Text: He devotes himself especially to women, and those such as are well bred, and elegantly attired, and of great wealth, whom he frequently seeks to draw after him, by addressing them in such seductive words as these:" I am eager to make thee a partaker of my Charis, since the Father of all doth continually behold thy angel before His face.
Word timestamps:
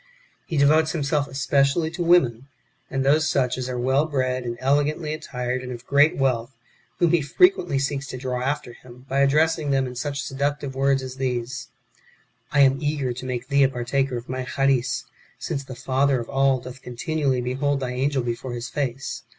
He 0.47 0.57
devotes 0.57 0.93
himself 0.93 1.27
especially 1.27 1.91
to 1.91 2.01
women, 2.01 2.47
and 2.89 3.05
those 3.05 3.29
such 3.29 3.55
as 3.55 3.69
are 3.69 3.77
well 3.77 4.07
bred, 4.07 4.45
and 4.45 4.57
elegantly 4.59 5.13
attired, 5.13 5.61
and 5.61 5.71
of 5.71 5.85
great 5.85 6.17
wealth, 6.17 6.55
whom 6.97 7.11
he 7.11 7.21
frequently 7.21 7.77
seeks 7.77 8.07
to 8.07 8.17
draw 8.17 8.41
after 8.41 8.73
him, 8.73 9.05
by 9.07 9.19
addressing 9.19 9.69
them 9.69 9.85
in 9.85 9.93
such 9.93 10.23
seductive 10.23 10.73
words 10.73 11.03
as 11.03 11.17
these:" 11.17 11.67
I 12.51 12.61
am 12.61 12.81
eager 12.81 13.13
to 13.13 13.25
make 13.27 13.49
thee 13.49 13.61
a 13.61 13.69
partaker 13.69 14.17
of 14.17 14.27
my 14.27 14.43
Charis, 14.43 15.05
since 15.37 15.63
the 15.63 15.75
Father 15.75 16.19
of 16.19 16.27
all 16.31 16.59
doth 16.59 16.81
continually 16.81 17.41
behold 17.41 17.79
thy 17.79 17.91
angel 17.91 18.23
before 18.23 18.53
His 18.53 18.69
face. 18.69 19.21